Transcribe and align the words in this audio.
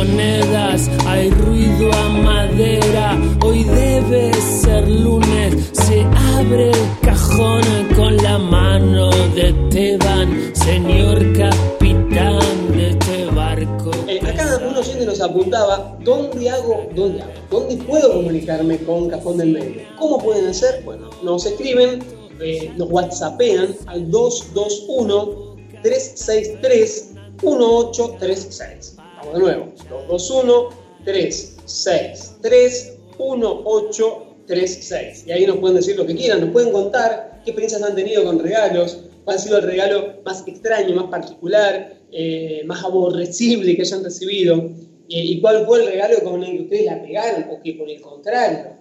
monedas, 0.00 0.88
hay 1.06 1.28
ruido 1.30 1.92
a 1.92 2.08
madera. 2.08 3.18
Hoy 3.44 3.64
debe 3.64 4.32
ser 4.32 4.88
lunes, 4.88 5.68
se 5.72 6.00
abre 6.38 6.70
el 6.70 7.00
cajón 7.02 7.62
con 7.94 8.16
la 8.16 8.38
mano 8.38 9.10
de 9.34 9.52
Teban, 9.70 10.54
señor 10.54 11.18
capitán 11.34 12.40
de 12.72 12.90
este 12.90 13.26
barco. 13.26 13.90
Eh, 14.08 14.20
acá 14.26 14.58
un 14.66 14.74
oyente 14.74 15.04
nos 15.04 15.20
apuntaba, 15.20 15.98
¿dónde 16.02 16.48
hago, 16.48 16.88
dónde 16.94 17.20
hago, 17.20 17.32
dónde 17.50 17.76
puedo 17.84 18.10
comunicarme 18.14 18.78
con 18.78 19.10
Cajón 19.10 19.36
del 19.36 19.50
Medio? 19.52 19.82
¿Cómo 19.98 20.16
pueden 20.18 20.46
hacer? 20.46 20.82
Bueno, 20.82 21.10
nos 21.22 21.44
escriben, 21.44 22.02
eh, 22.40 22.72
nos 22.78 22.90
whatsappean 22.90 23.76
al 23.86 24.10
221 24.10 25.56
363 25.82 27.10
1836. 27.42 28.99
Vamos 29.20 29.34
de 29.34 29.40
nuevo, 29.40 29.66
221 30.08 30.70
363 31.04 32.98
1836. 33.18 35.24
Y 35.26 35.32
ahí 35.32 35.46
nos 35.46 35.58
pueden 35.58 35.76
decir 35.76 35.96
lo 35.96 36.06
que 36.06 36.14
quieran, 36.14 36.40
nos 36.40 36.50
pueden 36.50 36.72
contar 36.72 37.42
qué 37.44 37.50
experiencias 37.50 37.82
han 37.82 37.94
tenido 37.94 38.24
con 38.24 38.38
regalos, 38.38 38.98
cuál 39.24 39.36
ha 39.36 39.40
sido 39.40 39.58
el 39.58 39.64
regalo 39.64 40.14
más 40.24 40.42
extraño, 40.46 40.96
más 40.96 41.10
particular, 41.10 41.98
eh, 42.12 42.62
más 42.64 42.82
aborrecible 42.82 43.76
que 43.76 43.82
hayan 43.82 44.02
recibido, 44.02 44.56
eh, 44.56 44.72
y 45.08 45.38
cuál 45.42 45.66
fue 45.66 45.82
el 45.82 45.88
regalo 45.88 46.24
con 46.24 46.42
el 46.42 46.56
que 46.56 46.62
ustedes 46.62 46.86
la 46.86 47.02
pegaron, 47.02 47.44
o 47.50 47.60
que 47.62 47.74
por 47.74 47.90
el 47.90 48.00
contrario 48.00 48.76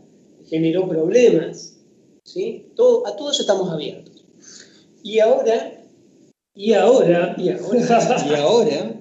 generó 0.49 0.87
problemas. 0.87 1.75
¿sí? 2.23 2.67
Todo, 2.75 3.05
a 3.05 3.17
todo 3.17 3.31
eso 3.31 3.41
estamos 3.41 3.69
abiertos. 3.69 4.23
Y 5.03 5.19
ahora, 5.19 5.83
y 6.55 6.73
ahora, 6.73 7.35
y 7.37 7.49
ahora, 7.49 8.25
Y 8.29 8.35
ahora, 8.35 8.98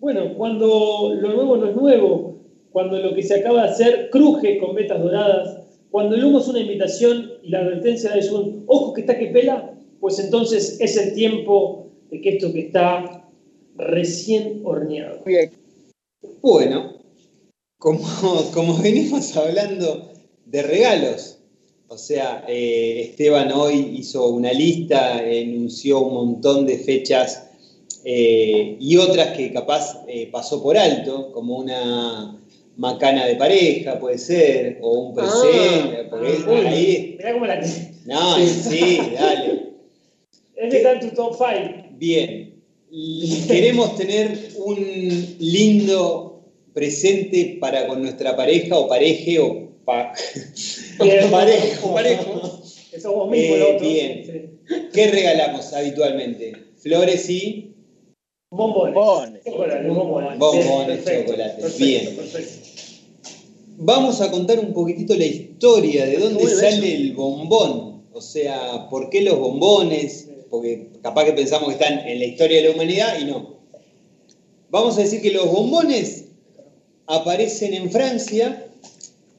Bueno, 0.00 0.34
cuando 0.34 1.14
lo 1.14 1.34
nuevo 1.34 1.56
no 1.58 1.68
es 1.68 1.76
nuevo, 1.76 2.38
cuando 2.72 2.98
lo 2.98 3.14
que 3.14 3.22
se 3.22 3.34
acaba 3.34 3.64
de 3.64 3.68
hacer 3.68 4.08
cruje 4.10 4.58
con 4.58 4.74
vetas 4.74 5.02
doradas, 5.02 5.58
cuando 5.90 6.16
el 6.16 6.24
humo 6.24 6.40
es 6.40 6.48
una 6.48 6.60
invitación 6.60 7.32
y 7.42 7.50
la 7.50 7.60
advertencia 7.60 8.14
es 8.14 8.30
un 8.30 8.64
ojo 8.66 8.94
que 8.94 9.02
está 9.02 9.18
que 9.18 9.26
pela, 9.26 9.74
pues 10.00 10.18
entonces 10.18 10.80
es 10.80 10.96
el 10.96 11.14
tiempo 11.14 11.90
de 12.10 12.20
que 12.22 12.36
esto 12.36 12.50
que 12.52 12.60
está 12.60 13.28
recién 13.76 14.62
horneado. 14.64 15.22
bueno, 16.40 16.94
como, 17.78 18.00
como 18.54 18.78
venimos 18.78 19.36
hablando 19.36 20.12
de 20.46 20.62
regalos, 20.62 21.40
o 21.88 21.98
sea, 21.98 22.44
eh, 22.48 23.02
Esteban 23.10 23.52
hoy 23.52 23.96
hizo 23.98 24.30
una 24.30 24.52
lista, 24.52 25.22
enunció 25.28 26.00
un 26.00 26.14
montón 26.14 26.64
de 26.64 26.78
fechas 26.78 27.49
eh, 28.04 28.76
y 28.78 28.96
otras 28.96 29.36
que 29.36 29.52
capaz 29.52 30.02
eh, 30.08 30.28
pasó 30.30 30.62
por 30.62 30.76
alto, 30.76 31.30
como 31.32 31.56
una 31.58 32.36
macana 32.76 33.26
de 33.26 33.34
pareja, 33.36 33.98
puede 33.98 34.18
ser, 34.18 34.78
o 34.80 34.92
un 35.00 35.14
presente, 35.14 36.08
Ah, 36.10 36.44
uy, 36.48 36.66
ahí... 36.66 37.14
Mirá 37.18 37.32
cómo 37.32 37.46
la 37.46 37.60
No, 38.06 38.36
sí, 38.38 38.98
dale. 39.14 39.70
Este 40.56 40.76
está 40.78 40.92
en 40.92 41.00
tu 41.00 41.10
top 41.14 41.34
5. 41.36 41.88
Bien, 41.92 42.54
queremos 43.48 43.94
tener 43.96 44.50
un 44.56 44.76
lindo 45.38 46.42
presente 46.72 47.58
para 47.60 47.86
con 47.86 48.00
nuestra 48.02 48.36
pareja 48.36 48.76
o 48.78 48.88
pareje 48.88 49.38
o 49.38 49.68
pa- 49.84 50.12
parejo, 51.30 51.92
parejo. 51.94 52.60
Eso 52.92 53.12
vos 53.12 53.30
mismo, 53.30 53.54
el 53.56 53.62
Eh, 53.62 53.74
otro. 53.74 53.88
bien. 53.88 54.24
Sí. 54.26 54.76
¿Qué 54.92 55.06
regalamos 55.08 55.72
habitualmente? 55.72 56.52
Flores 56.78 57.28
y 57.28 57.69
Bombones. 58.54 58.94
Bombones. 58.94 59.44
Chocolate, 59.44 59.88
bombones. 59.88 60.38
Bombones, 60.38 60.66
Bien, 60.66 60.86
perfecto, 60.86 61.30
chocolate. 61.32 61.60
perfecto, 61.62 61.84
Bien. 61.84 62.16
perfecto. 62.16 62.68
vamos 63.78 64.20
a 64.20 64.30
contar 64.30 64.58
un 64.58 64.72
poquitito 64.74 65.14
la 65.14 65.24
historia 65.24 66.04
de 66.06 66.16
dónde 66.18 66.46
sale 66.48 66.94
el 66.96 67.12
bombón. 67.14 68.02
O 68.12 68.20
sea, 68.20 68.88
¿por 68.90 69.08
qué 69.08 69.22
los 69.22 69.38
bombones? 69.38 70.28
Porque 70.50 70.88
capaz 71.00 71.26
que 71.26 71.32
pensamos 71.32 71.68
que 71.68 71.74
están 71.74 72.00
en 72.08 72.18
la 72.18 72.24
historia 72.24 72.60
de 72.60 72.68
la 72.68 72.74
humanidad 72.74 73.20
y 73.20 73.24
no. 73.26 73.60
Vamos 74.68 74.98
a 74.98 75.02
decir 75.02 75.22
que 75.22 75.30
los 75.30 75.46
bombones 75.46 76.24
aparecen 77.06 77.72
en 77.74 77.88
Francia, 77.90 78.66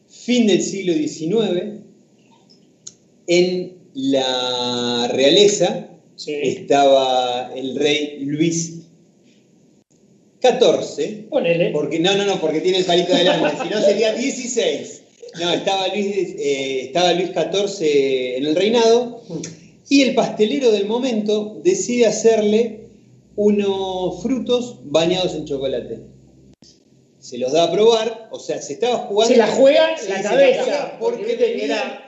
fin 0.07 0.47
del 0.47 0.61
siglo 0.61 0.93
XIX, 0.93 1.81
en 3.27 3.73
la 3.93 5.09
realeza 5.11 5.87
Sí. 6.15 6.33
estaba 6.43 7.51
el 7.55 7.75
rey 7.75 8.19
Luis 8.21 8.77
XIV, 10.41 11.29
Ponele. 11.29 11.69
porque, 11.71 11.99
no, 11.99 12.15
no, 12.15 12.25
no, 12.25 12.39
porque 12.41 12.61
tiene 12.61 12.79
el 12.79 12.85
palito 12.85 13.13
delante, 13.13 13.63
si 13.63 13.69
no 13.69 13.81
sería 13.81 14.13
16. 14.13 15.01
No, 15.39 15.53
estaba 15.53 15.87
Luis, 15.89 16.07
eh, 16.37 16.81
estaba 16.87 17.13
Luis 17.13 17.29
XIV 17.29 18.37
en 18.37 18.45
el 18.47 18.55
reinado 18.55 19.21
y 19.87 20.01
el 20.01 20.13
pastelero 20.15 20.71
del 20.71 20.85
momento 20.85 21.59
decide 21.63 22.05
hacerle 22.07 22.81
unos 23.35 24.21
frutos 24.21 24.79
bañados 24.83 25.33
en 25.35 25.45
chocolate. 25.45 25.99
Se 27.19 27.37
los 27.37 27.51
da 27.53 27.65
a 27.65 27.71
probar, 27.71 28.27
o 28.31 28.39
sea, 28.39 28.61
se 28.61 28.73
estaba 28.73 28.97
jugando. 28.99 29.33
Se 29.33 29.39
la 29.39 29.47
juega 29.47 29.97
Sí, 29.97 30.09
la 30.09 30.21
cabeza. 30.23 30.97
porque 30.99 31.17
porque 31.23 31.33
tenía- 31.35 31.65
era. 31.65 32.07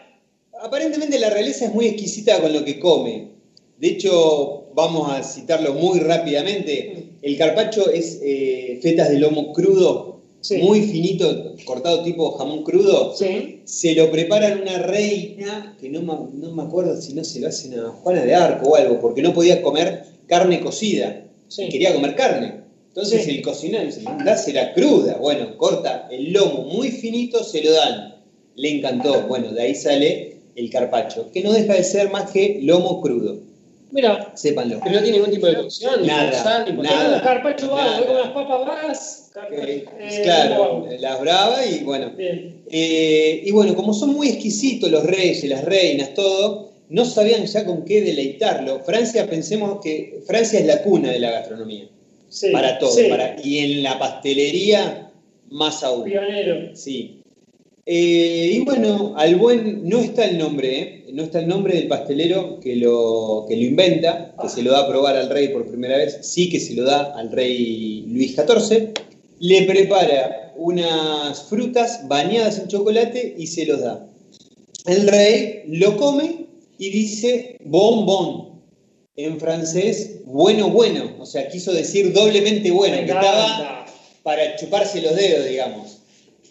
Aparentemente 0.62 1.20
la 1.20 1.30
realeza 1.30 1.66
es 1.66 1.74
muy 1.74 1.88
exquisita 1.88 2.42
con 2.42 2.52
lo 2.52 2.64
que 2.66 2.80
come. 2.80 3.30
De 3.78 3.88
hecho, 3.90 4.63
vamos 4.76 5.12
a 5.12 5.24
citarlo 5.24 5.74
muy 5.74 6.00
rápidamente. 6.00 7.06
El 7.22 7.38
carpaccio 7.38 7.90
es 7.90 8.20
eh, 8.22 8.80
fetas 8.82 9.10
de 9.10 9.20
lomo 9.20 9.54
crudo, 9.54 10.14
Sí. 10.42 10.58
muy 10.58 10.82
finito, 10.82 11.56
cortado 11.64 12.04
tipo 12.04 12.32
jamón 12.34 12.64
crudo. 12.64 13.16
Sí. 13.16 13.62
Se 13.64 13.96
lo 13.96 14.12
preparan 14.12 14.62
una 14.62 14.78
reina, 14.80 15.78
que 15.80 15.88
no, 15.88 16.02
me 16.02 16.64
acuerdo 16.64 17.02
si 17.02 17.14
no 17.14 17.24
se 17.24 17.40
lo 17.40 17.48
hacen 17.48 17.80
a 17.80 17.90
Juana 17.92 18.26
de 18.26 18.36
Arco 18.36 18.72
o 18.72 18.76
algo, 18.76 19.00
porque 19.00 19.22
no 19.22 19.34
podía 19.34 19.62
comer 19.62 20.04
carne 20.28 20.60
cocida. 20.60 21.26
Sí. 21.48 21.64
Y 21.64 21.70
quería 21.70 21.94
comer 21.94 22.16
carne. 22.16 22.56
Entonces 22.90 23.26
el 23.28 23.42
cocinero 23.42 23.86
dice, 23.86 24.02
dásela 24.26 24.74
cruda. 24.74 25.18
Bueno, 25.18 25.58
corta 25.58 26.10
el 26.12 26.34
lomo 26.34 26.64
muy 26.66 26.92
finito, 26.92 27.42
se 27.44 27.64
lo 27.64 27.72
dan. 27.72 28.16
Le 28.56 28.70
encantó. 28.70 29.26
Bueno, 29.28 29.52
de 29.54 29.62
ahí 29.62 29.76
sale 29.76 30.38
el 30.56 30.70
carpaccio, 30.70 31.32
que 31.32 31.42
no 31.42 31.54
deja 31.54 31.74
de 31.74 31.84
ser 31.86 32.10
más 32.12 32.30
que 32.32 32.60
lomo 32.62 33.02
crudo. 33.02 33.38
Mira, 33.94 34.32
Sépanlo. 34.36 34.80
Pero 34.84 34.96
no 34.96 35.02
tiene 35.04 35.18
ningún 35.20 35.32
tipo 35.34 35.46
de 35.46 35.56
cocción, 35.56 36.02
ni 36.02 36.08
Nada, 36.08 36.34
sal, 36.34 36.76
ni 36.76 36.82
nada. 36.82 37.22
Carpacho 37.22 37.70
vago, 37.70 38.06
con 38.08 38.16
las 38.16 38.28
papas 38.30 39.30
carpa- 39.32 39.56
eh, 39.68 39.86
claro, 40.24 40.88
las 41.00 41.22
bravas 41.22 41.72
y 41.72 41.84
bueno. 41.84 42.12
Eh, 42.18 43.44
y 43.46 43.52
bueno, 43.52 43.76
como 43.76 43.94
son 43.94 44.14
muy 44.14 44.30
exquisitos 44.30 44.90
los 44.90 45.04
reyes, 45.06 45.44
las 45.44 45.64
reinas, 45.64 46.16
todo, 46.16 46.72
no 46.90 47.06
sabían 47.06 47.46
ya 47.46 47.66
con 47.66 47.86
qué 47.86 48.02
deleitarlo. 48.02 48.80
Francia, 48.80 49.28
pensemos 49.30 49.80
que 49.84 50.22
Francia 50.26 50.60
es 50.60 50.66
la 50.66 50.82
cuna 50.82 51.12
de 51.12 51.20
la 51.20 51.30
gastronomía, 51.30 51.88
Sí. 52.30 52.50
para 52.50 52.80
todo, 52.80 52.92
Sí. 52.92 53.04
para, 53.10 53.36
y 53.44 53.60
en 53.60 53.84
la 53.84 54.00
pastelería 54.00 55.12
más 55.52 55.84
aún. 55.84 56.06
Pionero. 56.06 56.76
Sí. 56.76 57.20
Eh, 57.86 58.50
y 58.54 58.60
bueno, 58.64 59.14
al 59.18 59.36
buen, 59.36 59.88
no 59.90 60.00
está 60.00 60.26
el 60.26 60.38
nombre, 60.38 60.80
¿eh? 60.80 61.06
no 61.12 61.24
está 61.24 61.40
el 61.40 61.48
nombre 61.48 61.76
del 61.76 61.90
pastelero 61.90 62.60
que 62.62 62.78
lo, 62.78 63.46
que 63.48 63.58
lo 63.58 63.64
inventa, 63.64 64.34
que 64.42 64.48
se 64.48 64.64
lo 64.64 64.72
da 64.72 64.82
a 64.82 64.88
probar 64.88 65.18
al 65.18 65.30
rey 65.30 65.50
por 65.50 65.68
primera 65.68 65.98
vez, 65.98 66.20
sí 66.22 66.50
que 66.50 66.62
se 66.62 66.76
lo 66.76 66.86
da 66.86 67.14
al 67.14 67.30
rey 67.30 68.06
Luis 68.08 68.36
XIV, 68.36 68.94
le 69.40 69.62
prepara 69.64 70.54
unas 70.56 71.44
frutas 71.44 72.08
bañadas 72.08 72.60
en 72.60 72.68
chocolate 72.70 73.36
y 73.38 73.48
se 73.48 73.66
los 73.66 73.82
da. 73.82 74.08
El 74.86 75.08
rey 75.08 75.64
lo 75.68 75.98
come 75.98 76.46
y 76.78 76.90
dice 76.90 77.58
bombón. 77.66 78.54
En 79.16 79.40
francés, 79.40 80.22
bueno, 80.26 80.70
bueno. 80.70 81.18
O 81.20 81.26
sea, 81.26 81.48
quiso 81.48 81.72
decir 81.72 82.14
doblemente 82.14 82.72
bueno, 82.72 82.96
que 82.98 83.12
estaba 83.12 83.86
para 84.24 84.56
chuparse 84.56 85.02
los 85.02 85.16
dedos, 85.16 85.48
digamos. 85.48 86.03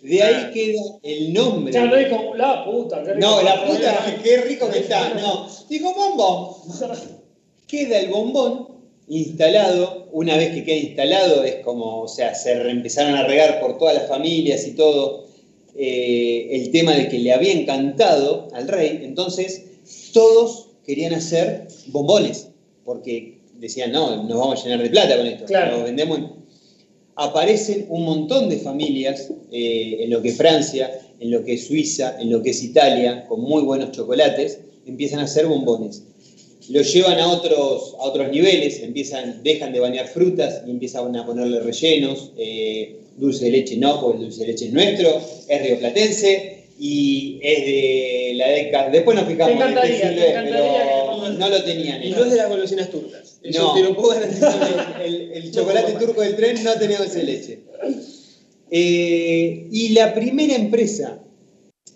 De 0.02 0.20
ahí 0.20 0.50
queda 0.52 0.82
el 1.04 1.32
nombre. 1.32 1.72
Ya 1.72 1.84
no 1.84 1.96
la 2.34 2.64
puta. 2.64 3.02
qué 3.04 3.14
rico. 3.14 3.26
No, 3.26 3.42
la 3.42 3.64
puta, 3.64 4.20
qué 4.22 4.36
rico 4.38 4.68
que 4.68 4.80
está. 4.80 5.14
No, 5.14 5.48
digo 5.68 5.94
bombón. 5.94 6.56
Queda 7.68 8.00
el 8.00 8.10
bombón 8.10 8.68
instalado. 9.08 10.08
Una 10.12 10.36
vez 10.36 10.52
que 10.52 10.64
queda 10.64 10.76
instalado, 10.76 11.44
es 11.44 11.56
como, 11.64 12.02
o 12.02 12.08
sea, 12.08 12.34
se 12.34 12.52
empezaron 12.52 13.14
a 13.14 13.24
regar 13.24 13.60
por 13.60 13.78
todas 13.78 13.94
las 13.94 14.08
familias 14.08 14.66
y 14.66 14.74
todo 14.74 15.26
eh, 15.74 16.48
el 16.50 16.70
tema 16.70 16.92
de 16.92 17.08
que 17.08 17.18
le 17.18 17.32
había 17.32 17.52
encantado 17.52 18.48
al 18.52 18.68
rey. 18.68 19.00
Entonces, 19.04 19.64
todos 20.12 20.68
querían 20.84 21.14
hacer 21.14 21.68
bombones, 21.86 22.48
porque 22.84 23.38
decían, 23.54 23.92
no, 23.92 24.22
nos 24.24 24.38
vamos 24.38 24.60
a 24.60 24.64
llenar 24.64 24.82
de 24.82 24.90
plata 24.90 25.16
con 25.16 25.26
esto. 25.26 25.44
Claro. 25.46 25.78
Lo 25.78 25.84
vendemos. 25.84 26.20
Aparecen 27.14 27.86
un 27.90 28.04
montón 28.04 28.48
de 28.48 28.58
familias 28.58 29.28
eh, 29.50 29.98
en 30.00 30.10
lo 30.10 30.22
que 30.22 30.30
es 30.30 30.36
Francia, 30.36 30.90
en 31.20 31.30
lo 31.30 31.44
que 31.44 31.54
es 31.54 31.66
Suiza, 31.66 32.16
en 32.20 32.30
lo 32.30 32.42
que 32.42 32.50
es 32.50 32.62
Italia, 32.62 33.26
con 33.28 33.40
muy 33.40 33.62
buenos 33.62 33.92
chocolates, 33.92 34.60
empiezan 34.86 35.20
a 35.20 35.24
hacer 35.24 35.46
bombones. 35.46 36.04
Lo 36.68 36.80
llevan 36.80 37.18
a 37.18 37.28
otros, 37.28 37.94
a 37.98 38.04
otros 38.04 38.30
niveles, 38.30 38.80
empiezan, 38.80 39.42
dejan 39.42 39.72
de 39.72 39.80
bañar 39.80 40.08
frutas 40.08 40.62
y 40.66 40.70
empiezan 40.70 41.14
a 41.16 41.26
ponerle 41.26 41.60
rellenos, 41.60 42.32
eh, 42.36 42.96
dulce 43.16 43.46
de 43.46 43.50
leche 43.50 43.76
no, 43.76 44.00
porque 44.00 44.18
el 44.18 44.24
dulce 44.24 44.40
de 44.40 44.46
leche 44.46 44.66
es 44.66 44.72
nuestro, 44.72 45.20
es 45.48 45.62
rioplatense 45.62 46.61
y 46.84 47.38
es 47.42 47.64
de 47.64 48.32
la 48.34 48.48
década. 48.48 48.90
Después 48.90 49.16
nos 49.16 49.28
fijamos 49.28 49.52
en 49.52 49.58
qué 49.58 49.64
siglo 49.66 49.80
te 49.80 50.22
es, 50.24 50.30
encantaría 50.30 50.82
que 50.82 50.88
pero 51.06 51.28
no 51.38 51.48
lo 51.48 51.62
tenían. 51.64 52.02
Y 52.02 52.06
ellos. 52.06 52.18
no 52.18 52.24
es 52.24 52.30
de 52.32 52.36
las 52.38 52.48
golosinas 52.48 52.90
turcas. 52.90 53.38
Eso 53.40 53.62
No. 53.62 53.74
te 53.74 53.82
lo 53.84 53.94
puedo 53.96 54.14
garantizar. 54.14 55.00
el, 55.04 55.30
el 55.32 55.52
chocolate 55.52 55.92
turco 55.92 56.20
del 56.22 56.34
tren 56.34 56.64
no 56.64 56.72
tenía 56.74 56.98
dulce 56.98 57.18
de 57.20 57.24
leche. 57.24 57.58
Eh, 58.70 59.68
y 59.70 59.90
la 59.90 60.14
primera 60.14 60.54
empresa, 60.56 61.20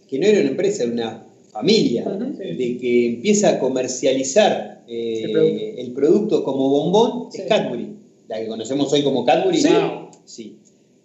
que 0.08 0.18
no 0.18 0.26
era 0.26 0.40
una 0.40 0.50
empresa, 0.50 0.84
era 0.84 0.92
una 0.92 1.26
familia, 1.50 2.04
de 2.04 2.78
que 2.78 3.06
empieza 3.06 3.48
a 3.50 3.58
comercializar 3.58 4.84
eh, 4.86 5.22
El 5.24 5.32
producto. 5.32 5.80
el 5.80 5.92
producto 5.92 6.44
como 6.44 6.68
bombón, 6.68 7.32
Sí. 7.32 7.40
es 7.42 7.46
Cadbury. 7.48 7.88
La 8.28 8.38
que 8.40 8.46
conocemos 8.46 8.92
hoy 8.92 9.02
como 9.02 9.24
Cadbury. 9.24 9.60
Sí. 9.62 9.68
Sí. 10.24 10.56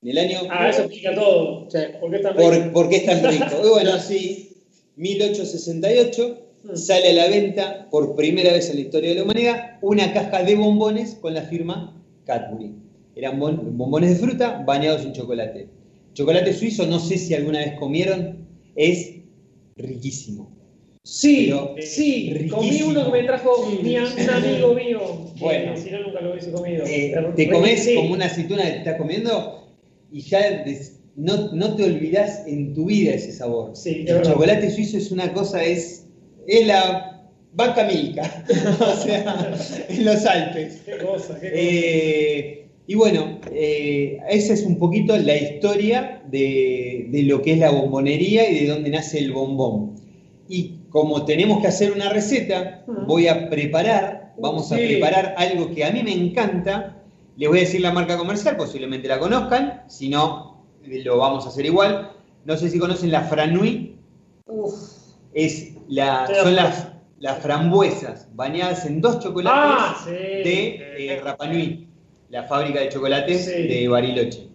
En 0.03 0.09
el 0.09 0.17
año... 0.17 0.39
Ah, 0.49 0.69
eso 0.69 0.81
explica 0.83 1.13
todo. 1.13 1.69
Sí. 1.69 1.77
¿Por 1.99 2.09
qué 2.11 2.17
está 2.17 2.33
¿Por, 2.35 2.71
por 2.71 2.89
qué 2.89 2.95
es 2.97 3.05
tan 3.05 3.23
rico? 3.23 3.45
Y 3.65 3.69
bueno, 3.69 3.99
sí, 3.99 4.53
1868 4.95 6.47
Mm. 6.63 6.75
sale 6.75 7.09
a 7.09 7.13
la 7.13 7.27
venta 7.27 7.87
por 7.89 8.15
primera 8.15 8.53
vez 8.53 8.69
en 8.69 8.75
la 8.75 8.81
historia 8.83 9.09
de 9.09 9.15
la 9.15 9.23
humanidad 9.23 9.79
una 9.81 10.13
caja 10.13 10.43
de 10.43 10.55
bombones 10.55 11.15
con 11.19 11.33
la 11.33 11.41
firma 11.41 11.99
Cadbury. 12.27 12.71
Eran 13.15 13.39
bon- 13.39 13.75
bombones 13.75 14.11
de 14.11 14.15
fruta 14.27 14.61
bañados 14.63 15.01
en 15.01 15.13
chocolate. 15.13 15.69
Chocolate 16.13 16.53
suizo, 16.53 16.85
no 16.85 16.99
sé 16.99 17.17
si 17.17 17.33
alguna 17.33 17.57
vez 17.61 17.73
comieron, 17.79 18.45
es 18.75 19.11
riquísimo. 19.75 20.51
Sí, 21.03 21.45
Pero, 21.47 21.73
sí, 21.81 22.29
riquísimo. 22.31 22.57
comí 22.57 22.81
uno 22.83 23.05
que 23.11 23.11
me 23.21 23.23
trajo 23.27 23.67
Sí, 23.67 23.79
mi, 23.81 23.97
un 23.97 24.29
amigo 24.29 24.73
mío. 24.75 24.99
Bueno. 25.39 25.75
Si 25.75 25.89
no, 25.89 25.99
nunca 26.03 26.21
lo 26.21 26.29
hubiese 26.31 26.51
comido. 26.51 26.85
Eh, 26.85 27.15
te 27.35 27.49
comes 27.49 27.83
sí. 27.83 27.95
como 27.95 28.13
una 28.13 28.25
aceituna 28.27 28.65
que 28.65 28.69
te 28.71 28.77
estás 28.77 28.97
comiendo 28.97 29.60
y 30.11 30.21
ya 30.21 30.63
des- 30.63 30.97
no, 31.15 31.51
no 31.53 31.75
te 31.75 31.83
olvidás 31.83 32.43
en 32.47 32.73
tu 32.73 32.85
vida 32.85 33.13
ese 33.13 33.31
sabor. 33.31 33.71
Sí, 33.75 34.05
El 34.07 34.21
chocolate 34.21 34.69
suizo 34.69 34.97
es 34.97 35.11
una 35.11 35.31
cosa, 35.33 35.63
es, 35.63 36.05
es 36.47 36.65
la 36.67 37.21
vaca 37.53 37.83
milka, 37.85 38.43
o 38.79 38.95
sea, 38.95 39.51
en 39.89 40.05
los 40.05 40.25
Alpes. 40.25 40.81
Qué 40.85 40.97
cosa, 40.97 41.35
qué 41.39 41.49
cosa. 41.49 41.51
Eh, 41.53 42.67
y 42.87 42.95
bueno, 42.95 43.39
eh, 43.51 44.17
esa 44.29 44.53
es 44.53 44.63
un 44.63 44.77
poquito 44.77 45.17
la 45.17 45.35
historia 45.37 46.21
de, 46.29 47.07
de 47.11 47.23
lo 47.23 47.41
que 47.41 47.53
es 47.53 47.59
la 47.59 47.69
bombonería 47.71 48.49
y 48.49 48.61
de 48.61 48.67
dónde 48.67 48.89
nace 48.89 49.19
el 49.19 49.31
bombón. 49.31 49.95
Y 50.47 50.71
como 50.89 51.23
tenemos 51.25 51.61
que 51.61 51.67
hacer 51.67 51.91
una 51.91 52.09
receta, 52.09 52.83
voy 52.87 53.27
a 53.27 53.49
preparar, 53.49 54.33
vamos 54.37 54.71
a 54.71 54.75
preparar 54.75 55.33
algo 55.37 55.73
que 55.73 55.83
a 55.85 55.91
mí 55.91 56.03
me 56.03 56.11
encanta. 56.13 57.00
Les 57.37 57.49
voy 57.49 57.59
a 57.59 57.61
decir 57.61 57.81
la 57.81 57.91
marca 57.91 58.17
comercial, 58.17 58.57
posiblemente 58.57 59.07
la 59.07 59.19
conozcan, 59.19 59.83
si 59.87 60.09
no, 60.09 60.65
lo 60.83 61.17
vamos 61.17 61.45
a 61.45 61.49
hacer 61.49 61.65
igual. 61.65 62.11
No 62.45 62.57
sé 62.57 62.69
si 62.69 62.77
conocen 62.79 63.11
la 63.11 63.21
Franui, 63.21 63.97
Uf. 64.47 64.73
es 65.33 65.73
la, 65.87 66.27
son 66.27 66.55
la- 66.55 66.63
las, 66.63 66.87
las 67.19 67.39
frambuesas 67.39 68.27
bañadas 68.35 68.85
en 68.85 68.99
dos 69.01 69.19
chocolates 69.19 69.61
Ah, 69.63 69.95
sí. 70.03 70.11
de 70.11 71.05
eh, 71.15 71.21
Rapa 71.23 71.47
Nui, 71.47 71.87
la 72.29 72.43
fábrica 72.43 72.79
de 72.81 72.89
chocolates 72.89 73.45
Sí. 73.45 73.67
de 73.67 73.87
Bariloche. 73.87 74.47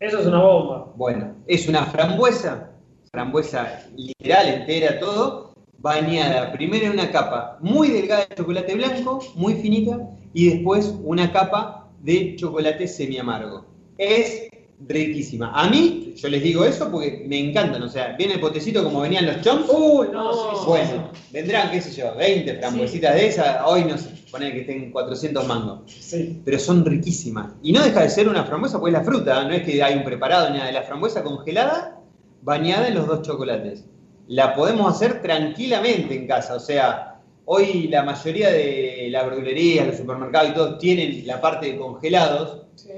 Eso 0.00 0.18
es 0.20 0.26
una 0.26 0.40
bomba. 0.40 0.92
Bueno, 0.96 1.34
es 1.46 1.68
una 1.68 1.84
frambuesa, 1.86 2.70
frambuesa 3.10 3.82
literal, 3.96 4.48
entera, 4.48 4.98
todo, 4.98 5.52
bañada 5.78 6.52
primero 6.52 6.86
en 6.86 6.92
una 6.92 7.10
capa 7.10 7.58
muy 7.60 7.88
delgada 7.88 8.26
de 8.26 8.34
chocolate 8.36 8.74
blanco, 8.74 9.20
muy 9.34 9.54
finita, 9.54 9.98
y 10.32 10.48
después 10.50 10.94
una 11.04 11.30
capa 11.32 11.81
de 12.02 12.36
chocolate 12.36 12.86
semi 12.86 13.18
amargo. 13.18 13.64
Es 13.98 14.48
riquísima. 14.86 15.52
A 15.54 15.68
mí, 15.68 16.14
yo 16.16 16.28
les 16.28 16.42
digo 16.42 16.64
eso 16.64 16.90
porque 16.90 17.24
me 17.26 17.38
encantan, 17.38 17.82
o 17.82 17.88
sea, 17.88 18.14
viene 18.18 18.34
el 18.34 18.40
potecito 18.40 18.82
como 18.82 19.00
venían 19.00 19.26
los 19.26 19.40
chomps. 19.40 19.68
Uy, 19.70 20.08
no, 20.12 20.32
sí, 20.32 20.38
sí, 20.58 20.64
Bueno, 20.66 21.10
vendrán, 21.32 21.70
qué 21.70 21.80
sé 21.80 21.92
yo, 21.92 22.14
20 22.16 22.58
frambuesitas 22.58 23.14
de 23.14 23.26
esas, 23.28 23.58
hoy 23.64 23.84
no 23.84 23.96
sé, 23.96 24.10
poner 24.30 24.52
que 24.52 24.60
estén 24.62 24.90
400 24.90 25.46
mangos 25.46 25.80
Sí. 25.86 26.40
pero 26.44 26.58
son 26.58 26.84
riquísimas. 26.84 27.52
Y 27.62 27.72
no 27.72 27.82
deja 27.82 28.02
de 28.02 28.08
ser 28.10 28.28
una 28.28 28.44
frambuesa, 28.44 28.80
pues 28.80 28.92
es 28.92 28.98
la 28.98 29.04
fruta, 29.04 29.44
no 29.44 29.54
es 29.54 29.62
que 29.62 29.82
hay 29.82 29.94
un 29.94 30.04
preparado 30.04 30.48
ni 30.50 30.54
nada, 30.56 30.66
de 30.66 30.72
la 30.72 30.82
frambuesa 30.82 31.22
congelada, 31.22 32.00
bañada 32.42 32.88
en 32.88 32.94
los 32.94 33.06
dos 33.06 33.22
chocolates. 33.22 33.84
La 34.26 34.54
podemos 34.54 34.92
hacer 34.92 35.22
tranquilamente 35.22 36.14
en 36.16 36.26
casa, 36.26 36.54
o 36.56 36.60
sea, 36.60 37.11
hoy 37.54 37.88
la 37.88 38.02
mayoría 38.02 38.50
de 38.50 39.08
las 39.10 39.26
verdulerías, 39.26 39.86
los 39.86 39.96
supermercados 39.98 40.50
y 40.50 40.54
todo 40.54 40.78
tienen 40.78 41.26
la 41.26 41.38
parte 41.38 41.66
de 41.66 41.76
congelados, 41.76 42.62
sí. 42.76 42.90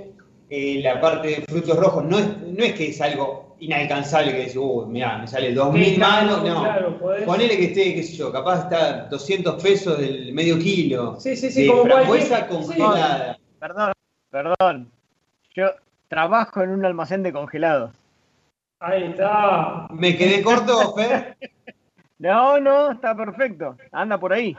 eh, 0.49 0.81
la 0.81 1.01
parte 1.01 1.29
de 1.29 1.35
frutos 1.43 1.77
rojos, 1.77 2.05
no 2.05 2.19
es, 2.21 2.39
no 2.39 2.65
es 2.65 2.75
que 2.75 2.91
es 2.91 3.01
algo 3.01 3.56
inalcanzable 3.59 4.31
que 4.31 4.39
decís, 4.39 4.56
uy, 4.56 4.87
mirá, 4.87 5.19
me 5.19 5.27
sale 5.27 5.53
2.000 5.53 5.85
Qué 5.85 5.99
caro, 5.99 6.12
manos, 6.12 6.45
no. 6.45 6.62
Claro, 6.62 6.99
Ponele 7.27 7.56
que 7.56 7.65
esté, 7.65 7.95
qué 7.95 8.03
sé 8.05 8.15
yo, 8.15 8.31
capaz 8.31 8.65
está 8.65 9.06
200 9.06 9.61
pesos 9.61 9.99
del 9.99 10.33
medio 10.33 10.56
kilo 10.59 11.19
Sí, 11.19 11.37
sí, 11.37 11.51
sí, 11.51 11.62
de 11.62 11.69
como 11.69 11.85
frambuesa 11.85 12.47
congelada. 12.47 13.39
Perdón, 13.59 13.93
perdón. 14.31 14.91
Yo 15.56 15.71
trabajo 16.06 16.62
en 16.62 16.71
un 16.71 16.85
almacén 16.85 17.25
de 17.25 17.33
congelados. 17.33 17.91
Ahí 18.79 19.05
está. 19.05 19.89
¿Me 19.91 20.17
quedé 20.17 20.43
corto, 20.43 20.95
Fer? 20.95 21.37
No, 22.25 22.59
no, 22.61 22.91
está 22.93 23.15
perfecto. 23.17 23.76
Anda 23.93 24.19
por 24.19 24.32
ahí. 24.32 24.56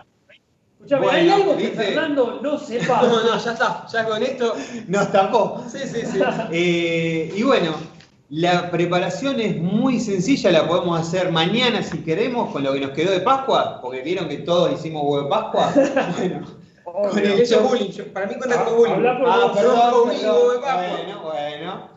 Escuchame, 0.79 1.05
Bueno, 1.05 1.17
¿hay 1.19 1.29
algo 1.29 1.57
que 1.57 1.63
¿viste? 1.63 1.83
Fernando 1.83 2.39
no 2.41 2.59
sepa? 2.59 3.01
No, 3.03 3.23
no, 3.23 3.37
ya 3.37 3.51
está. 3.53 3.85
Ya 3.91 4.05
con 4.05 4.21
esto. 4.21 4.53
Nos 4.87 5.11
tapó. 5.11 5.63
Sí, 5.67 5.79
sí, 5.79 6.05
sí. 6.05 6.19
Eh, 6.51 7.33
y 7.35 7.41
bueno, 7.43 7.73
la 8.29 8.69
preparación 8.69 9.39
es 9.39 9.57
muy 9.57 9.99
sencilla, 9.99 10.51
la 10.51 10.67
podemos 10.67 10.99
hacer 10.99 11.31
mañana 11.31 11.81
si 11.81 12.03
queremos, 12.03 12.51
con 12.51 12.63
lo 12.63 12.73
que 12.73 12.81
nos 12.81 12.91
quedó 12.91 13.11
de 13.11 13.21
Pascua, 13.21 13.79
porque 13.81 14.01
vieron 14.01 14.27
que 14.29 14.37
todos 14.37 14.71
hicimos 14.73 15.01
huevo 15.03 15.23
de 15.23 15.29
Pascua. 15.29 15.73
Bueno, 16.85 17.11
con 17.11 17.17
el 17.19 17.25
Eso 17.25 17.41
es 17.41 17.49
cho- 17.49 17.61
bullying. 17.67 17.89
Yo- 17.89 18.13
Para 18.13 18.27
mí 18.27 18.35
cuenta 18.35 18.61
Ah, 18.61 18.65
como 18.65 18.77
bullying. 18.77 18.93
habla 18.93 19.17
por 19.19 19.27
Ah, 19.27 19.51
perdón, 19.55 19.75
perdón. 20.09 20.35
huevo 20.35 20.51
de 20.51 20.59
Pascua. 20.59 20.87
Bueno, 20.97 21.21
bueno. 21.23 21.89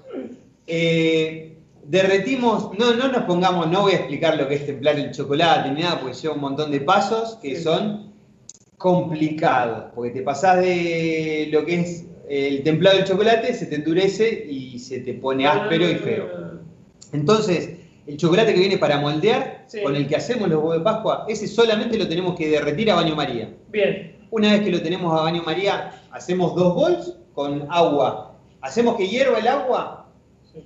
Eh, 0.66 1.47
derretimos, 1.88 2.70
no, 2.78 2.94
no 2.94 3.08
nos 3.08 3.22
pongamos, 3.24 3.68
no 3.68 3.82
voy 3.82 3.92
a 3.92 3.96
explicar 3.96 4.36
lo 4.36 4.46
que 4.46 4.56
es 4.56 4.66
templar 4.66 4.98
el 4.98 5.10
chocolate 5.10 5.70
ni 5.72 5.82
nada, 5.82 6.00
porque 6.00 6.14
lleva 6.14 6.34
un 6.34 6.40
montón 6.42 6.70
de 6.70 6.80
pasos 6.82 7.38
que 7.42 7.56
Sí. 7.56 7.62
son 7.62 8.12
complicados, 8.76 9.86
porque 9.94 10.10
te 10.12 10.22
pasás 10.22 10.60
de 10.60 11.48
lo 11.50 11.64
que 11.64 11.80
es 11.80 12.04
el 12.28 12.62
templado 12.62 12.96
del 12.96 13.06
chocolate, 13.06 13.54
se 13.54 13.66
te 13.66 13.76
endurece 13.76 14.46
y 14.48 14.78
se 14.78 15.00
te 15.00 15.14
pone 15.14 15.46
áspero 15.46 15.88
y 15.90 15.94
feo. 15.96 16.26
Entonces, 17.12 17.70
el 18.06 18.16
chocolate 18.18 18.52
que 18.54 18.60
viene 18.60 18.78
para 18.78 19.00
moldear, 19.00 19.64
Sí. 19.66 19.80
con 19.82 19.96
el 19.96 20.06
que 20.06 20.16
hacemos 20.16 20.48
los 20.48 20.58
huevos 20.58 20.78
de 20.78 20.84
Pascua, 20.84 21.24
ese 21.28 21.46
solamente 21.46 21.98
lo 21.98 22.06
tenemos 22.08 22.36
que 22.36 22.48
derretir 22.48 22.90
a 22.90 22.96
baño 22.96 23.16
María. 23.16 23.50
Bien. 23.70 24.14
Una 24.30 24.52
vez 24.52 24.60
que 24.60 24.70
lo 24.70 24.80
tenemos 24.82 25.18
a 25.18 25.22
baño 25.22 25.42
María, 25.44 25.90
hacemos 26.10 26.54
dos 26.54 26.74
bols 26.74 27.16
con 27.34 27.66
agua. 27.70 28.34
Hacemos 28.60 28.96
que 28.96 29.08
hierva 29.08 29.38
el 29.38 29.48
agua, 29.48 29.97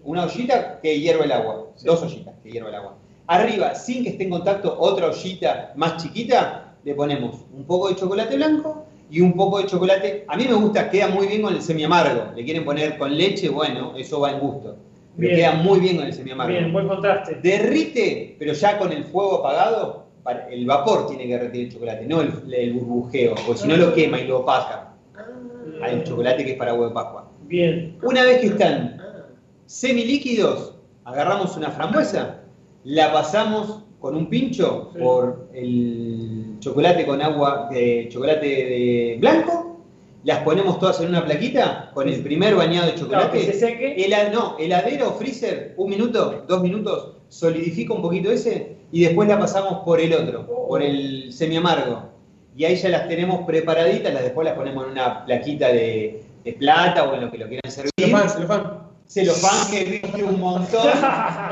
una 0.05 0.25
ollita 0.25 0.81
que 0.81 0.99
hierva 0.99 1.25
el 1.25 1.33
agua, 1.33 1.67
Sí. 1.77 1.87
dos 1.87 2.03
ollitas 2.03 2.35
que 2.43 2.51
hierva 2.51 2.69
el 2.69 2.75
agua. 2.77 2.95
Arriba, 3.27 3.75
sin 3.75 4.03
que 4.03 4.11
esté 4.11 4.25
en 4.25 4.31
contacto 4.31 4.77
otra 4.79 5.07
ollita 5.09 5.73
más 5.77 6.03
chiquita, 6.03 6.75
le 6.85 6.95
ponemos 6.95 7.37
un 7.57 7.65
poco 7.65 7.89
de 7.89 7.97
chocolate 7.97 8.37
blanco 8.37 8.85
y 9.11 9.21
un 9.21 9.35
poco 9.35 9.59
de 9.59 9.67
chocolate. 9.67 10.25
A 10.29 10.37
mí 10.37 10.47
me 10.49 10.55
gusta, 10.55 10.91
queda 10.91 11.09
muy 11.09 11.27
bien 11.29 11.43
con 11.43 11.55
el 11.55 11.63
semi 11.63 11.85
amargo. 11.85 12.33
Le 12.35 12.45
quieren 12.45 12.65
poner 12.65 12.99
con 12.99 13.17
leche, 13.17 13.49
bueno, 13.49 13.93
eso 13.97 14.21
va 14.21 14.33
en 14.33 14.41
gusto. 14.41 14.77
Pero 15.17 15.29
Bien. 15.29 15.37
queda 15.37 15.53
muy 15.63 15.81
bien 15.81 15.97
con 15.99 16.07
el 16.07 16.13
semi 16.13 16.31
amargo. 16.31 16.53
Bien, 16.53 16.73
buen 16.73 16.89
contraste. 16.89 17.37
Derrite, 17.43 18.37
pero 18.39 18.53
ya 18.55 18.79
con 18.79 18.91
el 18.93 19.05
fuego 19.05 19.39
apagado, 19.47 20.07
el 20.51 20.65
vapor 20.67 21.07
tiene 21.09 21.27
que 21.27 21.33
derretir 21.35 21.67
el 21.67 21.73
chocolate, 21.73 22.07
no 22.07 22.21
el, 22.23 22.33
el 22.53 22.73
burbujeo, 22.75 23.35
porque 23.47 23.61
si 23.63 23.69
no 23.69 23.77
lo 23.77 23.93
quema 23.95 24.19
y 24.21 24.27
lo 24.27 24.41
opaca. 24.41 24.95
Hay 25.83 25.95
un 25.97 26.05
chocolate 26.05 26.45
que 26.45 26.53
es 26.53 26.57
para 26.57 26.73
huevo 26.75 26.89
de 26.89 26.95
Pascua. 26.95 27.29
Bien. 27.45 27.97
Una 28.03 28.23
vez 28.23 28.41
que 28.41 28.47
están 28.49 29.01
semilíquidos, 29.73 30.75
agarramos 31.05 31.57
una 31.57 31.71
frambuesa, 31.71 32.41
la 32.85 33.11
pasamos 33.11 33.85
con 34.01 34.15
un 34.15 34.29
pincho 34.29 34.91
Sí. 34.93 34.99
por 35.01 35.49
el 35.55 36.57
chocolate 36.61 37.07
con 37.07 37.23
agua 37.23 37.69
de 37.71 38.07
chocolate 38.13 38.47
de 38.47 39.17
blanco, 39.19 39.81
las 40.25 40.41
ponemos 40.41 40.79
todas 40.79 41.01
en 41.01 41.09
una 41.09 41.25
plaquita 41.25 41.91
con 41.95 42.07
el 42.07 42.23
primer 42.23 42.55
bañado 42.55 42.87
de 42.89 42.93
Claro, 42.95 43.33
que 43.33 43.39
se 43.41 43.45
chocolate. 43.53 43.55
seque. 43.55 43.97
Hela- 44.05 44.29
no, 44.31 44.57
heladero 44.59 45.09
o 45.09 45.13
freezer, 45.15 45.73
un 45.79 45.89
minuto, 45.89 46.45
dos 46.47 46.63
minutos, 46.63 47.17
solidifica 47.31 47.95
un 47.95 48.03
poquito 48.03 48.31
ese 48.31 48.77
y 48.93 49.05
después 49.05 49.27
la 49.27 49.39
pasamos 49.39 49.85
por 49.87 50.01
el 50.03 50.13
otro, 50.13 50.47
Oh. 50.51 50.69
por 50.69 50.83
el 50.83 51.33
semi 51.33 51.57
amargo. 51.57 52.11
Y 52.55 52.67
ahí 52.67 52.77
ya 52.77 52.91
las 52.91 53.09
tenemos 53.09 53.47
preparaditas, 53.47 54.13
las 54.13 54.23
después 54.23 54.45
las 54.45 54.55
ponemos 54.55 54.85
en 54.85 54.93
una 54.93 55.25
plaquita 55.25 55.69
de, 55.69 56.23
de 56.45 56.53
plata 56.53 57.05
o 57.05 57.15
en 57.15 57.23
lo 57.23 57.31
que 57.31 57.39
lo 57.39 57.49
quieran 57.49 57.71
servir. 57.73 57.91
Celofán, 59.09 59.51
celofán. 59.53 59.67
Celofán 59.67 59.71
que 59.71 59.85
viste 59.85 60.25
un 60.25 60.41
montón 60.41 60.89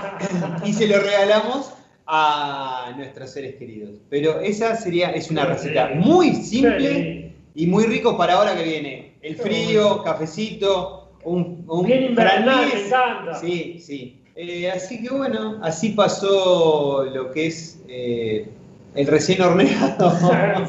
y 0.64 0.72
se 0.72 0.86
lo 0.86 0.98
regalamos 1.00 1.72
a 2.06 2.92
nuestros 2.96 3.30
seres 3.30 3.54
queridos. 3.56 3.90
Pero 4.08 4.40
esa 4.40 4.76
sería, 4.76 5.10
es 5.10 5.30
una 5.30 5.44
receta 5.44 5.90
muy 5.94 6.34
simple 6.34 7.34
y 7.54 7.66
muy 7.66 7.84
rico 7.84 8.16
para 8.16 8.34
ahora 8.34 8.56
que 8.56 8.62
viene 8.64 9.14
el 9.22 9.36
frío, 9.36 10.02
cafecito 10.02 11.12
Un, 11.24 11.64
un 11.68 11.84
Bien 11.86 12.04
invernal, 12.04 12.66
me 12.72 12.86
encanta. 12.86 13.34
Sí, 13.40 13.78
sí. 13.78 14.16
Eh, 14.34 14.70
así 14.70 15.02
que 15.02 15.10
bueno, 15.14 15.58
así 15.62 15.90
pasó 15.90 17.04
lo 17.04 17.30
que 17.30 17.46
es 17.48 17.78
eh, 17.88 18.48
el 18.94 19.06
recién 19.06 19.42
horneado 19.42 20.18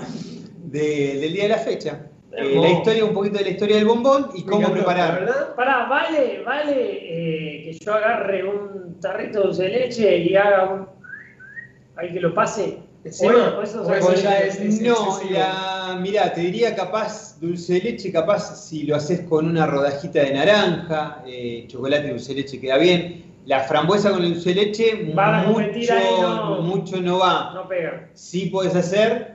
de- 0.65 1.17
del 1.21 1.33
día 1.33 1.43
de 1.43 1.49
la 1.49 1.57
fecha. 1.57 2.07
Eh, 2.33 2.59
la 2.61 2.69
historia, 2.69 3.03
un 3.05 3.13
poquito 3.13 3.37
de 3.39 3.43
la 3.43 3.49
historia 3.49 3.75
del 3.75 3.85
bombón 3.85 4.29
y 4.35 4.43
cómo 4.43 4.57
encantó, 4.61 4.75
preparar. 4.75 5.19
¿Verdad? 5.21 5.55
Pará, 5.55 5.85
vale, 5.89 6.41
vale 6.45 6.73
eh, 6.79 7.63
que 7.65 7.77
yo 7.85 7.93
agarre 7.93 8.43
un 8.47 8.99
tarrito 9.01 9.39
de 9.39 9.45
dulce 9.47 9.63
de 9.63 9.69
leche 9.69 10.17
y 10.17 10.35
haga 10.35 10.63
un. 10.71 10.87
Ahí 11.95 12.13
que 12.13 12.19
lo 12.21 12.33
pase. 12.33 12.77
Encima, 13.03 13.31
Bueno, 13.33 13.61
eso 13.63 13.81
o 13.81 13.93
eso 13.93 14.13
ya 14.13 14.39
es- 14.41 14.59
es 14.59 14.79
no, 14.81 14.93
excesivo. 14.93 15.31
la, 15.39 15.97
mirá, 15.99 16.31
te 16.33 16.41
diría 16.41 16.75
capaz 16.75 17.39
dulce 17.41 17.73
de 17.73 17.79
leche, 17.81 18.11
capaz 18.11 18.55
si 18.63 18.83
lo 18.83 18.95
haces 18.95 19.21
con 19.21 19.47
una 19.47 19.65
rodajita 19.65 20.19
de 20.21 20.33
naranja, 20.33 21.23
eh, 21.25 21.65
chocolate 21.67 22.07
y 22.07 22.09
dulce 22.11 22.33
de 22.35 22.41
leche 22.41 22.61
queda 22.61 22.77
bien. 22.77 23.25
La 23.47 23.61
frambuesa 23.61 24.11
con 24.11 24.21
el 24.23 24.35
dulce 24.35 24.49
de 24.53 24.55
leche, 24.55 25.13
Va 25.17 25.43
mucho, 25.47 25.93
ahí, 25.93 26.21
no. 26.21 26.61
mucho 26.61 27.01
no 27.01 27.17
va. 27.17 27.51
No 27.55 27.67
pega. 27.67 28.07
Sí 28.13 28.45
puedes 28.51 28.75
hacer, 28.75 29.30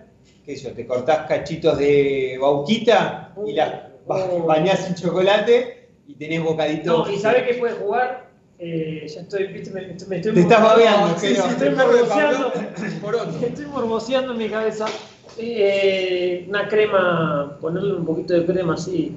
qué 0.46 0.56
sé 0.56 0.68
yo, 0.68 0.72
te 0.74 0.86
cortás 0.86 1.26
cachitos 1.26 1.76
de 1.76 2.38
bauquita 2.40 3.34
y 3.46 3.52
las 3.52 3.72
ba- 4.06 4.26
bañás 4.46 4.86
en 4.88 4.94
chocolate 4.94 5.88
y 6.06 6.14
tenés 6.14 6.42
bocaditos. 6.42 7.06
No, 7.06 7.12
y 7.12 7.18
sabe 7.18 7.44
que 7.44 7.54
puede 7.54 7.74
jugar. 7.74 8.26
Eh, 8.58 9.06
ya 9.12 9.20
estoy, 9.20 9.48
viste, 9.48 9.70
me, 9.70 9.82
me 9.82 10.16
estoy 10.16 10.32
Te 10.32 10.40
estás 10.40 10.62
babeando, 10.62 11.18
Sí, 11.18 11.34
sí, 11.34 11.42
estoy 11.50 11.70
morboseando. 11.70 12.52
Estoy 13.46 13.66
morboseando 13.66 14.32
en 14.32 14.38
mi 14.38 14.48
cabeza. 14.48 14.86
Eh, 15.36 16.46
una 16.48 16.66
crema, 16.66 17.58
ponerle 17.60 17.94
un 17.94 18.06
poquito 18.06 18.32
de 18.32 18.46
crema 18.46 18.74
así. 18.74 19.14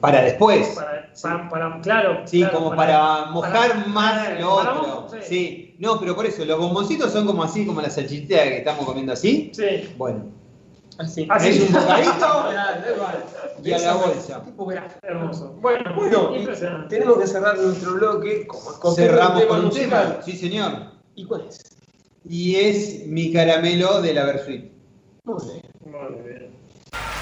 Para 0.00 0.22
después. 0.22 0.68
Para, 0.68 1.10
para, 1.22 1.48
para- 1.48 1.80
claro. 1.80 2.22
Sí, 2.26 2.38
claro, 2.40 2.58
como 2.58 2.74
para, 2.76 3.26
mojar 3.26 3.68
para- 3.70 3.86
más 3.86 4.40
lo 4.40 4.56
para 4.56 4.72
otro. 4.80 5.08
sí. 5.20 5.26
Sí. 5.28 5.66
No, 5.78 5.98
pero 5.98 6.14
por 6.14 6.26
eso, 6.26 6.44
los 6.44 6.58
bomboncitos 6.58 7.10
son 7.12 7.26
como 7.26 7.42
así, 7.42 7.64
como 7.66 7.80
la 7.80 7.88
salchichita 7.90 8.42
que 8.44 8.58
estamos 8.58 8.84
comiendo 8.84 9.12
así. 9.12 9.50
Sí. 9.54 9.92
Bueno, 9.96 10.24
Así. 10.98 11.26
Así. 11.30 11.48
es 11.48 11.60
un 11.62 11.72
bocadito 11.72 12.26
y 13.64 13.72
a 13.72 13.78
la 13.78 13.94
bolsa. 13.94 14.44
Tipo. 14.44 14.70
Hermoso. 15.02 15.56
Bueno, 15.60 15.94
Bueno, 15.96 16.86
tenemos 16.88 17.18
que 17.18 17.26
cerrar 17.26 17.56
nuestro 17.58 17.94
bloque 17.94 18.46
como 18.46 18.70
escoger 18.72 19.08
Cerramos 19.10 19.44
con 19.46 19.58
un 19.60 19.64
musical. 19.66 20.08
tema. 20.10 20.22
Sí, 20.22 20.32
señor. 20.36 20.72
¿Y 21.14 21.24
cuál 21.24 21.46
es? 21.48 21.62
Y 22.28 22.56
es 22.56 23.06
mi 23.06 23.32
caramelo 23.32 24.02
de 24.02 24.12
la 24.12 24.24
Versuit. 24.26 24.70
Muy 25.24 25.36
bien. 25.44 25.62
Muy 25.86 26.28
bien. 26.28 26.50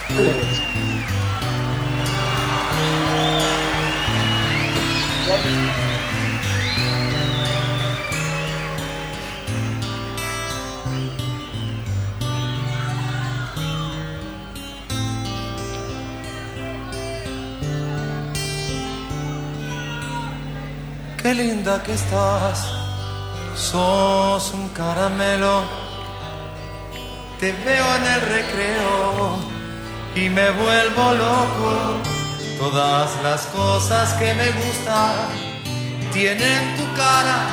¿Cuál 0.09 0.27
es? 0.27 0.88
Qué 5.29 5.35
linda 21.35 21.83
que 21.83 21.93
estás, 21.93 22.67
sos 23.55 24.55
un 24.55 24.71
caramelo. 24.71 25.65
Te 27.39 27.53
veo 27.53 27.97
en 27.97 28.05
el 28.15 28.21
recreo 28.23 29.37
y 30.15 30.31
me 30.31 30.51
vuelvo 30.53 31.13
loco. 31.13 32.18
Todas 32.59 33.23
las 33.23 33.47
cosas 33.47 34.15
que 34.15 34.35
me 34.35 34.51
gustan 34.51 35.15
tienen 36.13 36.77
tu 36.77 36.93
cara 36.97 37.47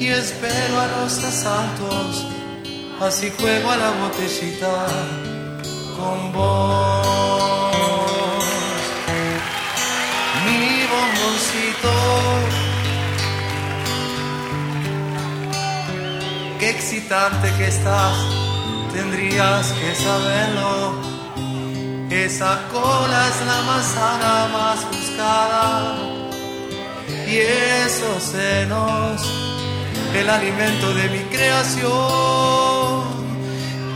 y 0.00 0.08
espero 0.08 0.80
a 0.80 0.86
los 0.88 1.22
asaltos. 1.22 2.26
Así 3.00 3.30
juego 3.30 3.70
a 3.70 3.76
la 3.76 3.90
botellita 3.92 4.86
con 5.96 6.32
vos 6.32 7.70
mi 10.44 10.86
bomboncito. 10.92 11.92
Qué 16.58 16.70
excitante 16.70 17.52
que 17.56 17.68
estás, 17.68 18.16
tendrías 18.92 19.72
que 19.72 19.94
saberlo. 19.94 21.19
Esa 22.10 22.66
cola 22.72 23.28
es 23.28 23.46
la 23.46 23.62
manzana 23.62 24.48
más 24.52 24.84
buscada 24.90 25.96
y 27.24 27.36
esos 27.36 28.20
senos, 28.24 29.22
el 30.12 30.28
alimento 30.28 30.92
de 30.92 31.08
mi 31.08 31.20
creación. 31.30 31.90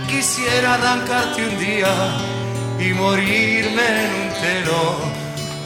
Quisiera 0.07 0.75
arrancarte 0.75 1.45
un 1.45 1.59
día 1.59 1.93
y 2.79 2.93
morirme 2.93 4.05
en 4.05 4.11
un 4.13 5.15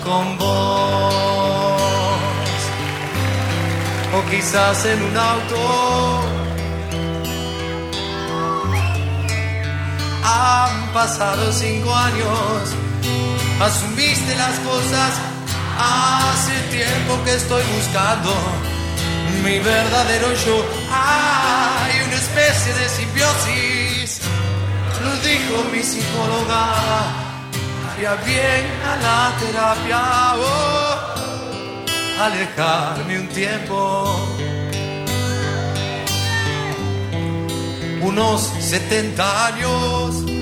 con 0.03 0.37
vos. 0.39 1.81
O 4.11 4.29
quizás 4.31 4.85
en 4.85 5.03
un 5.03 5.15
auto. 5.15 5.88
Han 10.89 10.93
pasado 10.95 11.53
cinco 11.53 11.93
años, 11.93 12.73
asumiste 13.61 14.35
las 14.35 14.57
cosas. 14.59 15.13
Hace 15.77 16.59
tiempo 16.75 17.23
que 17.23 17.35
estoy 17.35 17.61
buscando 17.75 18.33
mi 19.43 19.59
verdadero 19.59 20.33
yo. 20.45 20.65
Hay 20.91 22.01
una 22.07 22.15
especie 22.15 22.73
de 22.73 22.89
simbiosis, 22.89 24.19
lo 25.03 25.11
dijo 25.17 25.63
mi 25.71 25.83
psicóloga. 25.83 26.73
Haría 27.91 28.15
bien 28.25 28.65
a 28.83 28.95
la 29.05 29.31
terapia, 29.39 30.01
oh, 30.37 32.23
alejarme 32.23 33.19
un 33.19 33.27
tiempo. 33.27 34.27
Unos 38.01 38.41
70 38.59 39.45
años. 39.45 40.38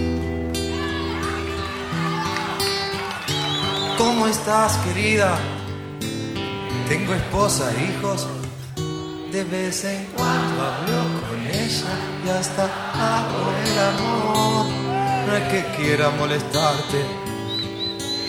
¿Cómo 3.97 4.27
estás, 4.27 4.77
querida? 4.85 5.39
Tengo 6.87 7.15
esposa 7.15 7.71
e 7.73 7.85
hijos. 7.85 8.27
De 9.31 9.43
vez 9.43 9.83
en 9.85 10.05
cuando 10.15 10.63
hablo 10.63 11.01
con 11.27 11.39
ella 11.47 11.93
y 12.23 12.29
hasta 12.29 12.65
hago 12.93 13.53
el 13.65 13.79
amor. 13.79 14.65
No 15.25 15.35
es 15.35 15.43
que 15.51 15.65
quiera 15.77 16.11
molestarte, 16.11 17.03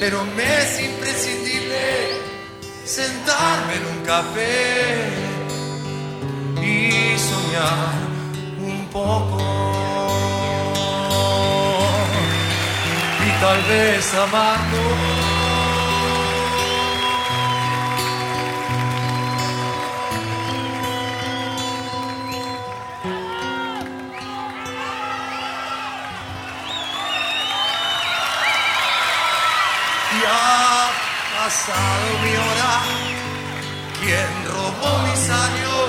pero 0.00 0.24
me 0.34 0.42
es 0.42 0.80
imprescindible 0.80 2.16
sentarme 2.86 3.74
en 3.74 3.86
un 3.94 4.04
café 4.06 5.10
y 6.62 7.18
soñar 7.18 7.94
un 8.66 8.86
poco. 8.86 9.38
Y 13.26 13.40
tal 13.42 13.62
vez 13.64 14.14
amarlo. 14.14 15.27
Ha 30.26 30.90
pasado 31.36 32.18
mi 32.22 32.34
hora. 32.44 32.72
¿Quién 34.00 34.30
robó 34.46 34.98
mis 35.06 35.30
años? 35.30 35.84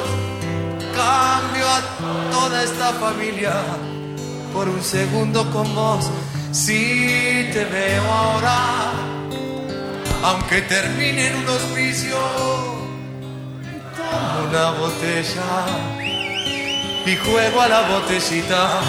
Cambio 0.96 1.66
a 1.68 1.82
toda 2.32 2.64
esta 2.64 2.94
familia 2.94 3.54
por 4.54 4.68
un 4.68 4.84
segundo 4.84 5.50
con 5.52 5.74
vos. 5.76 6.10
Si 6.52 7.50
te 7.54 7.66
veo 7.66 8.04
ahora, 8.04 8.92
aunque 10.24 10.62
termine 10.64 11.28
en 11.28 11.36
un 11.38 11.48
hospicio, 11.48 12.18
tomo 13.96 14.50
una 14.50 14.72
botella 14.72 15.52
y 17.06 17.16
juego 17.16 17.62
a 17.62 17.68
la 17.68 17.82
botellita 17.90 18.82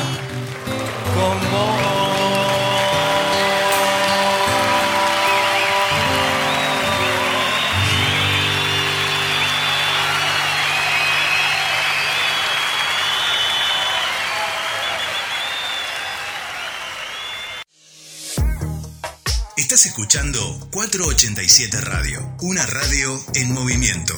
con 1.14 1.38
vos. 1.52 2.09
Estás 19.70 19.86
escuchando 19.86 20.40
487 20.72 21.80
Radio, 21.82 22.34
una 22.40 22.66
radio 22.66 23.24
en 23.36 23.54
movimiento. 23.54 24.14